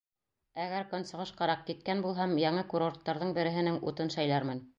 [0.63, 4.69] Әгәр көнсығышҡараҡ киткән булһам, яңы курорттарҙың береһенең утын шәйләрмен.